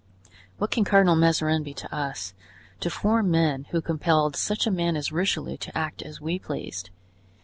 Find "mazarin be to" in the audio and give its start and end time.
1.15-1.95